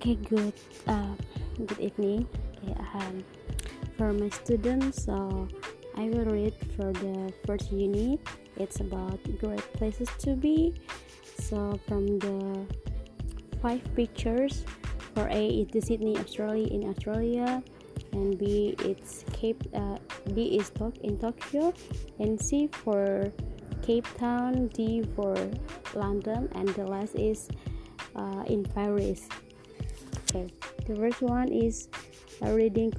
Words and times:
Okay, 0.00 0.16
good. 0.32 0.54
Uh, 0.88 1.12
good 1.60 1.78
evening. 1.78 2.24
Okay, 2.56 2.72
um, 2.96 3.20
for 3.98 4.14
my 4.14 4.30
students, 4.30 5.04
so 5.04 5.46
I 5.92 6.08
will 6.08 6.24
read 6.24 6.56
for 6.72 6.88
the 7.04 7.28
first 7.44 7.70
unit. 7.70 8.16
It's 8.56 8.80
about 8.80 9.20
great 9.36 9.60
places 9.76 10.08
to 10.24 10.32
be. 10.40 10.72
So 11.36 11.78
from 11.86 12.18
the 12.18 12.64
five 13.60 13.84
pictures, 13.94 14.64
for 15.12 15.28
A 15.28 15.68
is 15.68 15.68
the 15.68 15.82
Sydney, 15.84 16.16
Australia 16.16 16.72
in 16.72 16.88
Australia, 16.88 17.62
and 18.16 18.38
B 18.40 18.72
it's 18.80 19.28
Cape. 19.36 19.60
Uh, 19.76 20.00
B 20.32 20.56
is 20.56 20.70
Tok 20.70 20.96
in 21.04 21.20
Tokyo, 21.20 21.74
and 22.16 22.40
C 22.40 22.72
for 22.72 23.28
Cape 23.84 24.08
Town, 24.16 24.72
D 24.72 25.04
for 25.12 25.36
London, 25.92 26.48
and 26.56 26.72
the 26.72 26.88
last 26.88 27.16
is 27.16 27.52
uh, 28.16 28.48
in 28.48 28.64
Paris. 28.64 29.28
Okay, 30.30 30.46
the 30.86 30.94
first 30.94 31.22
one 31.22 31.50
is 31.50 31.88
reading 32.38 32.94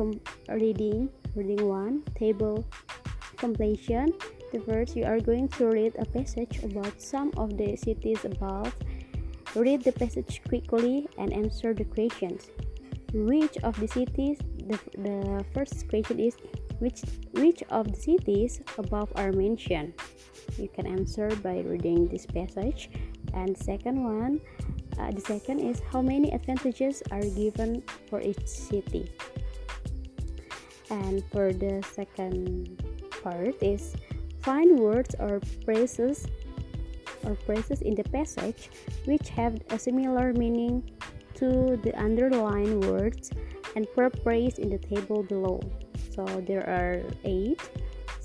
reading 0.51 1.07
reading 1.33 1.63
one 1.63 2.03
table 2.19 2.67
completion. 3.37 4.11
The 4.51 4.59
first 4.59 4.97
you 4.99 5.05
are 5.07 5.21
going 5.23 5.47
to 5.55 5.71
read 5.71 5.95
a 5.95 6.03
passage 6.03 6.59
about 6.59 6.99
some 6.99 7.31
of 7.37 7.55
the 7.55 7.79
cities 7.79 8.25
above. 8.25 8.75
Read 9.55 9.79
the 9.79 9.93
passage 9.93 10.43
quickly 10.43 11.07
and 11.17 11.31
answer 11.31 11.73
the 11.73 11.85
questions. 11.85 12.51
Which 13.13 13.55
of 13.63 13.79
the 13.79 13.87
cities? 13.87 14.35
The, 14.67 14.75
the 14.99 15.45
first 15.55 15.87
question 15.87 16.19
is 16.19 16.35
which 16.83 16.99
which 17.39 17.63
of 17.71 17.95
the 17.95 17.99
cities 18.11 18.59
above 18.77 19.07
are 19.15 19.31
mentioned? 19.31 19.95
You 20.59 20.67
can 20.67 20.83
answer 20.83 21.31
by 21.39 21.63
reading 21.63 22.11
this 22.11 22.25
passage. 22.25 22.91
And 23.31 23.55
second 23.55 24.03
one, 24.03 24.41
uh, 25.01 25.09
the 25.11 25.21
second 25.21 25.59
is 25.59 25.81
how 25.91 26.01
many 26.01 26.31
advantages 26.31 27.01
are 27.11 27.25
given 27.33 27.81
for 28.09 28.21
each 28.21 28.45
city. 28.45 29.09
And 30.89 31.23
for 31.31 31.53
the 31.53 31.81
second 31.91 32.77
part 33.23 33.55
is 33.61 33.95
find 34.41 34.77
words 34.77 35.15
or 35.17 35.41
phrases 35.65 36.27
or 37.23 37.35
phrases 37.35 37.81
in 37.81 37.95
the 37.95 38.03
passage 38.03 38.69
which 39.05 39.29
have 39.29 39.57
a 39.69 39.79
similar 39.79 40.33
meaning 40.33 40.83
to 41.35 41.79
the 41.81 41.93
underlined 41.97 42.85
words 42.85 43.31
and 43.75 43.87
phrase 44.23 44.59
in 44.59 44.69
the 44.69 44.77
table 44.77 45.23
below. 45.23 45.61
So 46.13 46.25
there 46.45 46.67
are 46.67 47.01
eight. 47.23 47.61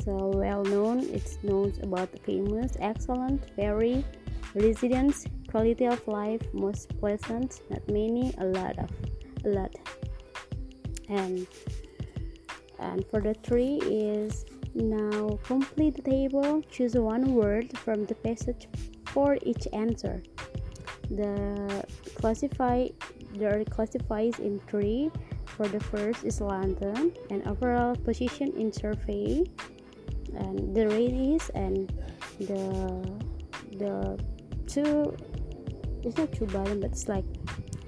So 0.04 0.30
well 0.34 0.62
known, 0.62 1.00
it's 1.10 1.38
known 1.42 1.72
about 1.82 2.10
famous, 2.24 2.76
excellent, 2.80 3.50
very, 3.56 4.04
residence, 4.54 5.26
quality 5.56 5.86
of 5.86 6.06
life, 6.06 6.42
most 6.52 6.92
pleasant, 7.00 7.62
not 7.70 7.80
many, 7.88 8.34
a 8.36 8.44
lot 8.44 8.76
of, 8.78 8.90
a 9.46 9.48
lot. 9.48 9.72
And 11.08 11.46
and 12.78 13.00
for 13.08 13.22
the 13.22 13.32
three 13.32 13.80
is 13.80 14.44
now 14.74 15.40
complete 15.44 15.96
the 15.96 16.02
table. 16.02 16.60
Choose 16.68 16.92
one 16.92 17.32
word 17.32 17.72
from 17.78 18.04
the 18.04 18.14
passage 18.16 18.68
for 19.06 19.38
each 19.48 19.66
answer. 19.72 20.22
The 21.08 21.32
classify 22.20 22.88
there 23.32 23.64
classifies 23.64 24.38
in 24.38 24.60
three. 24.68 25.10
For 25.56 25.66
the 25.68 25.80
first 25.80 26.20
is 26.28 26.42
London 26.42 27.16
and 27.30 27.40
overall 27.48 27.96
position 27.96 28.52
in 28.60 28.68
survey 28.76 29.48
and 30.36 30.76
the 30.76 30.84
radius 30.92 31.48
and 31.56 31.88
the 32.44 32.60
the 33.80 34.20
two 34.68 35.16
it's 36.06 36.16
not 36.16 36.32
two 36.32 36.46
bottom 36.46 36.80
but 36.80 36.90
it's 36.90 37.08
like 37.08 37.24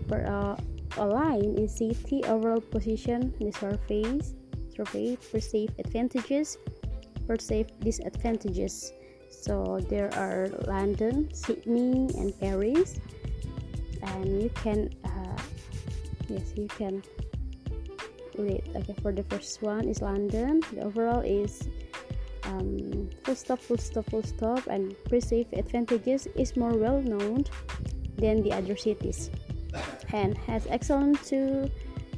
for 0.09 0.27
uh, 0.27 0.57
a 1.01 1.07
line 1.07 1.55
in 1.57 1.69
city 1.69 2.23
overall 2.25 2.61
position 2.61 3.33
in 3.41 3.47
the 3.47 3.53
surface 3.53 4.35
survey 4.75 5.17
perceived 5.31 5.79
advantages 5.79 6.59
perceived 7.29 7.79
disadvantages. 7.85 8.93
So 9.29 9.79
there 9.89 10.09
are 10.17 10.49
london 10.67 11.29
sydney 11.33 12.09
and 12.17 12.33
paris. 12.41 12.99
And 14.03 14.43
you 14.43 14.51
can 14.57 14.89
uh, 15.05 15.37
yes 16.29 16.55
you 16.57 16.67
can 16.67 17.03
read 18.39 18.65
okay 18.75 18.97
for 19.03 19.13
the 19.13 19.23
first 19.29 19.63
one 19.63 19.87
is 19.87 20.01
london. 20.01 20.65
The 20.73 20.89
overall 20.89 21.21
is 21.21 21.69
um, 22.45 23.11
full 23.23 23.37
stop 23.37 23.61
full 23.61 23.77
stop 23.77 24.07
full 24.09 24.23
stop. 24.23 24.67
And 24.67 24.97
perceived 25.05 25.53
advantages 25.53 26.27
is 26.35 26.57
more 26.57 26.73
well 26.73 27.03
known 27.03 27.45
than 28.19 28.43
the 28.43 28.53
other 28.53 28.77
cities. 28.77 29.31
And 30.13 30.37
has 30.39 30.67
excellent 30.69 31.23
to 31.25 31.71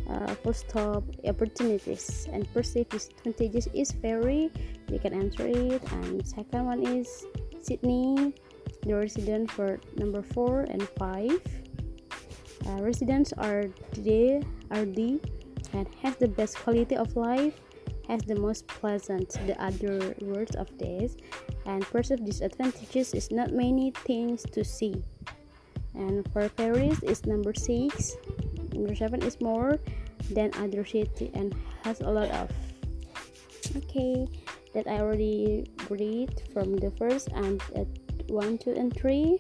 uh, 0.09 0.35
full 0.43 0.53
stop 0.53 1.05
opportunities. 1.25 2.29
And 2.33 2.51
perceived 2.53 2.91
disadvantages 2.91 3.69
is 3.75 3.93
very 3.93 4.51
you 4.91 4.99
can 4.99 5.15
answer 5.15 5.47
it. 5.47 5.83
And 5.93 6.27
second 6.27 6.67
one 6.67 6.83
is 6.83 7.27
sydney 7.63 8.35
the 8.83 8.95
resident 8.95 9.51
for 9.51 9.79
number 9.97 10.23
four 10.23 10.67
and 10.69 10.83
five. 10.99 11.41
Uh, 12.67 12.83
residents 12.83 13.33
are 13.35 13.65
the 13.93 14.43
are 14.71 14.85
the 14.85 15.21
and 15.73 15.87
has 16.03 16.17
the 16.17 16.29
best 16.29 16.57
quality 16.59 16.97
of 16.97 17.15
life 17.17 17.55
has 18.09 18.23
the 18.23 18.35
most 18.35 18.67
pleasant 18.67 19.31
the 19.47 19.55
other 19.63 20.15
words 20.21 20.57
of 20.57 20.67
this. 20.79 21.17
And 21.65 21.83
perceive 21.87 22.25
disadvantages 22.25 23.15
is 23.15 23.31
not 23.31 23.53
many 23.53 23.93
things 24.05 24.43
to 24.51 24.65
see 24.65 24.99
and 25.95 26.27
for 26.33 26.49
paris 26.51 27.03
is 27.03 27.27
number 27.27 27.53
six. 27.55 28.17
Number 28.73 28.95
seven 28.95 29.23
is 29.23 29.41
more 29.41 29.79
than 30.31 30.51
other 30.57 30.85
city 30.85 31.31
and 31.35 31.55
has 31.83 32.01
a 32.01 32.11
lot 32.11 32.31
of 32.31 32.51
okay 33.77 34.29
that 34.75 34.87
i 34.87 34.99
already 34.99 35.67
read 35.89 36.43
from 36.53 36.77
the 36.77 36.91
first 36.93 37.29
and 37.35 37.63
at 37.75 37.87
one 38.31 38.59
two 38.59 38.73
and 38.73 38.95
three. 38.95 39.39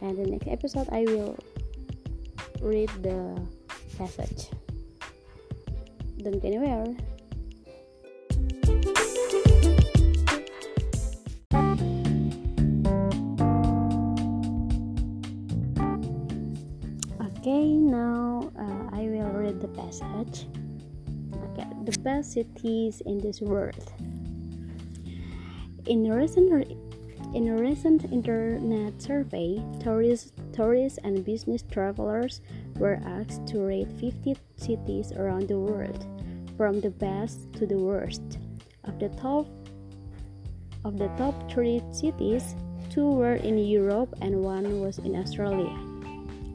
And 0.00 0.18
the 0.18 0.26
next 0.26 0.48
episode 0.48 0.88
i 0.90 1.04
will 1.04 1.38
read 2.60 2.90
the 3.02 3.38
passage. 3.98 4.50
Don't 6.22 6.40
go 6.40 6.48
anywhere 6.48 6.96
the. 19.92 20.46
Okay, 21.52 21.68
the 21.84 21.98
best 22.00 22.32
cities 22.32 23.02
in 23.04 23.18
this 23.18 23.40
world. 23.40 23.92
In 25.86 26.10
a 26.10 26.16
recent 26.16 26.48
in 27.34 27.48
a 27.48 27.56
recent 27.56 28.04
internet 28.12 29.00
survey, 29.00 29.62
tourists, 29.80 30.32
tourists 30.52 30.98
and 31.02 31.24
business 31.24 31.62
travelers 31.70 32.42
were 32.76 33.00
asked 33.06 33.46
to 33.46 33.60
rate 33.60 33.88
50 34.00 34.36
cities 34.56 35.12
around 35.12 35.48
the 35.48 35.58
world, 35.58 36.06
from 36.56 36.80
the 36.80 36.90
best 36.90 37.52
to 37.54 37.66
the 37.66 37.78
worst. 37.78 38.38
Of 38.84 38.98
the 38.98 39.08
top 39.10 39.46
of 40.84 40.98
the 40.98 41.08
top 41.16 41.50
three 41.50 41.80
cities, 41.92 42.54
two 42.90 43.08
were 43.08 43.36
in 43.36 43.56
Europe 43.56 44.14
and 44.20 44.42
one 44.42 44.80
was 44.80 44.98
in 44.98 45.16
Australia. 45.16 45.72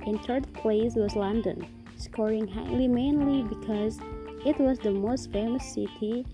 In 0.06 0.20
third 0.20 0.52
place 0.54 0.96
was 0.96 1.16
London, 1.16 1.66
scoring 1.98 2.48
highly 2.48 2.88
mainly 2.88 3.44
because 3.44 4.00
it 4.46 4.58
was 4.60 4.80
the 4.80 4.92
most 4.92 5.32
famous 5.32 5.74
city 5.74 6.26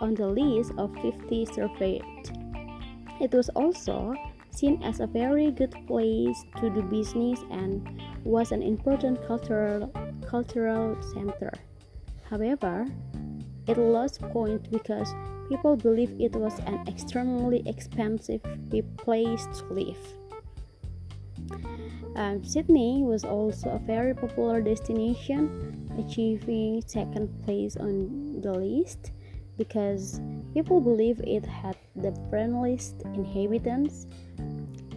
on 0.00 0.14
the 0.14 0.26
list 0.26 0.72
of 0.78 0.94
50 1.02 1.46
surveyed. 1.46 2.02
It 3.20 3.32
was 3.32 3.48
also 3.50 4.14
seen 4.50 4.82
as 4.82 5.00
a 5.00 5.06
very 5.06 5.50
good 5.50 5.74
place 5.86 6.44
to 6.60 6.70
do 6.70 6.82
business 6.82 7.40
and 7.50 8.02
was 8.24 8.52
an 8.52 8.62
important 8.62 9.24
cultural 9.26 9.92
cultural 10.26 10.96
center. 11.12 11.52
However, 12.30 12.86
it 13.66 13.78
lost 13.78 14.20
point 14.20 14.70
because 14.70 15.12
people 15.48 15.76
believed 15.76 16.20
it 16.20 16.34
was 16.34 16.58
an 16.60 16.86
extremely 16.88 17.62
expensive 17.66 18.42
place 18.96 19.46
to 19.58 19.64
live. 19.70 20.23
Um, 22.16 22.44
Sydney 22.44 23.02
was 23.02 23.24
also 23.24 23.70
a 23.70 23.78
very 23.78 24.14
popular 24.14 24.60
destination, 24.60 25.90
achieving 25.98 26.82
second 26.86 27.28
place 27.44 27.76
on 27.76 28.40
the 28.40 28.52
list 28.52 29.12
because 29.56 30.20
people 30.52 30.80
believe 30.80 31.20
it 31.20 31.44
had 31.44 31.76
the 31.96 32.12
friendliest 32.30 33.02
inhabitants 33.14 34.06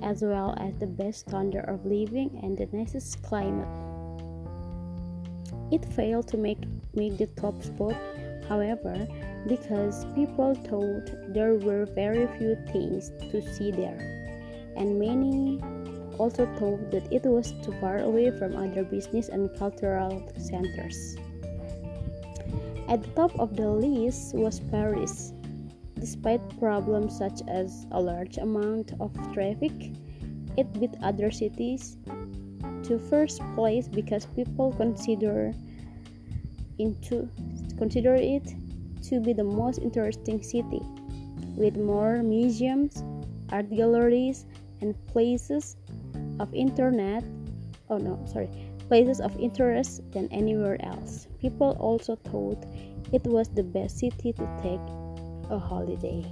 as 0.03 0.21
well 0.21 0.55
as 0.59 0.75
the 0.75 0.87
best 0.87 1.27
standard 1.27 1.65
of 1.65 1.85
living 1.85 2.39
and 2.43 2.57
the 2.57 2.67
nicest 2.71 3.23
climate. 3.23 3.67
It 5.71 5.83
failed 5.93 6.27
to 6.29 6.37
make, 6.37 6.63
make 6.93 7.17
the 7.17 7.27
top 7.27 7.61
spot, 7.63 7.95
however, 8.47 9.07
because 9.47 10.05
people 10.15 10.53
thought 10.53 11.33
there 11.33 11.55
were 11.55 11.85
very 11.85 12.27
few 12.37 12.55
things 12.71 13.11
to 13.31 13.41
see 13.53 13.71
there, 13.71 13.97
and 14.75 14.99
many 14.99 15.59
also 16.19 16.45
thought 16.57 16.91
that 16.91 17.11
it 17.11 17.23
was 17.25 17.51
too 17.63 17.73
far 17.79 17.99
away 17.99 18.31
from 18.31 18.55
other 18.55 18.83
business 18.83 19.29
and 19.29 19.49
cultural 19.57 20.21
centers. 20.37 21.15
At 22.87 23.03
the 23.03 23.09
top 23.15 23.37
of 23.39 23.55
the 23.55 23.69
list 23.69 24.33
was 24.33 24.59
Paris. 24.71 25.33
Despite 25.99 26.41
problems 26.59 27.17
such 27.17 27.41
as 27.47 27.85
a 27.91 27.99
large 27.99 28.37
amount 28.37 28.93
of 28.99 29.11
traffic, 29.33 29.73
it 30.55 30.71
beat 30.79 30.95
other 31.03 31.31
cities 31.31 31.97
to 32.83 32.99
first 33.09 33.41
place 33.55 33.87
because 33.87 34.25
people 34.25 34.71
consider 34.73 35.53
into 36.79 37.27
consider 37.77 38.15
it 38.15 38.53
to 39.03 39.19
be 39.19 39.33
the 39.33 39.43
most 39.43 39.79
interesting 39.79 40.41
city 40.41 40.81
with 41.55 41.75
more 41.75 42.21
museums, 42.21 43.03
art 43.51 43.69
galleries 43.69 44.45
and 44.81 44.93
places 45.07 45.75
of 46.39 46.53
internet 46.53 47.23
oh 47.89 47.97
no 47.97 48.19
sorry 48.25 48.49
places 48.87 49.19
of 49.19 49.37
interest 49.37 50.01
than 50.11 50.27
anywhere 50.31 50.77
else. 50.83 51.27
People 51.39 51.75
also 51.79 52.15
thought 52.15 52.65
it 53.11 53.23
was 53.25 53.49
the 53.49 53.63
best 53.63 53.99
city 53.99 54.33
to 54.33 54.47
take 54.63 54.81
a 55.51 55.59
holiday. 55.59 56.25